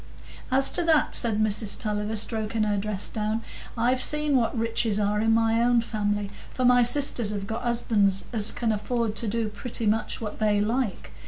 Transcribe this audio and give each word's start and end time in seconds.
"As 0.49 0.71
to 0.71 0.81
that," 0.85 1.13
said 1.13 1.39
Mrs 1.39 1.79
Tulliver, 1.79 2.15
stroking 2.15 2.63
her 2.63 2.75
dress 2.75 3.07
down, 3.07 3.43
"I've 3.77 4.01
seen 4.01 4.35
what 4.35 4.57
riches 4.57 4.99
are 4.99 5.21
in 5.21 5.31
my 5.31 5.61
own 5.61 5.79
family; 5.81 6.31
for 6.51 6.65
my 6.65 6.81
sisters 6.81 7.29
have 7.29 7.45
got 7.45 7.61
husbands 7.61 8.25
as 8.33 8.49
can 8.51 8.71
afford 8.71 9.15
to 9.17 9.27
do 9.27 9.47
pretty 9.47 9.85
much 9.85 10.19
what 10.19 10.39
they 10.39 10.59
like. 10.59 11.11